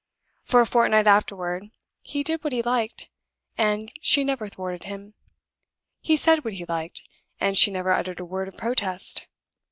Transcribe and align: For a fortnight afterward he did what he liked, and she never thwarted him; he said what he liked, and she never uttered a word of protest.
For 0.41 0.61
a 0.61 0.65
fortnight 0.65 1.05
afterward 1.05 1.69
he 2.01 2.23
did 2.23 2.43
what 2.43 2.53
he 2.53 2.63
liked, 2.63 3.11
and 3.55 3.91
she 4.01 4.23
never 4.23 4.49
thwarted 4.49 4.85
him; 4.85 5.13
he 5.99 6.17
said 6.17 6.43
what 6.43 6.55
he 6.55 6.65
liked, 6.65 7.03
and 7.39 7.55
she 7.55 7.69
never 7.69 7.91
uttered 7.91 8.19
a 8.19 8.25
word 8.25 8.47
of 8.47 8.57
protest. 8.57 9.27